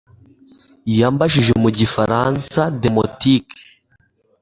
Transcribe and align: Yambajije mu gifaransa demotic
Yambajije 0.99 1.53
mu 1.63 1.69
gifaransa 1.77 2.61
demotic 2.81 3.47